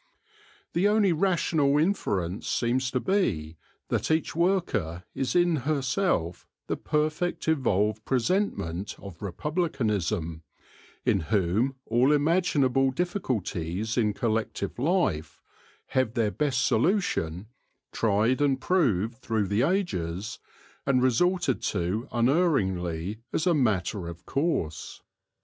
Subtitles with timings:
[0.73, 3.57] The only rational inference seems to be
[3.89, 10.41] that each worker is in herself the perfect evolved presentment of republicanism,
[11.05, 15.39] in whom all imaginable difficulties in collective life
[15.89, 17.49] have their best solution,
[17.91, 20.39] tried and proved through the ages,
[20.83, 25.03] and resorted to unerringly as a matter of course.